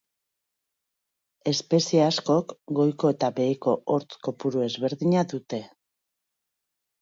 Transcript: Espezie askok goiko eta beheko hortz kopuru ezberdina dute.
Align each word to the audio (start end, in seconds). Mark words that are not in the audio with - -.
Espezie 1.51 2.01
askok 2.05 2.55
goiko 2.79 3.11
eta 3.17 3.29
beheko 3.41 3.75
hortz 3.97 4.09
kopuru 4.29 4.65
ezberdina 4.71 5.27
dute. 5.35 5.63